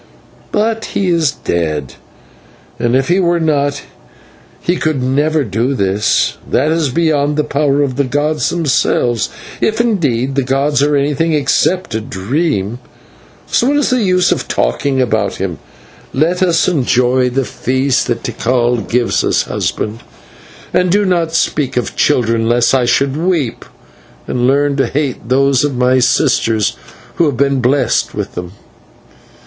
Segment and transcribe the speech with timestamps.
[0.51, 1.93] But he is dead,
[2.79, 3.83] and if he were not
[4.59, 9.29] he could never do this; that is beyond the power of the gods themselves,
[9.61, 11.33] if indeed the gods are anything
[11.75, 12.79] but a dream.
[13.45, 15.59] So what is the use of talking about him;
[16.13, 20.01] let me enjoy the feast that Tikal gives us, husband,
[20.73, 23.65] and do not speak of children, lest I should weep,
[24.25, 26.75] and learn to hate those of my sisters
[27.17, 28.53] who have been blest with them."